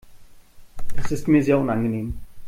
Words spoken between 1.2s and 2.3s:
mir sehr unangenehm.